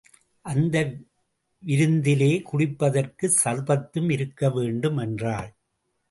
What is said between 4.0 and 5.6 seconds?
இருக்க வேண்டும் என்றாள்.